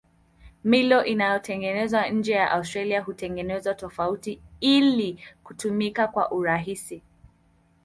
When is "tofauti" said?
3.73-4.41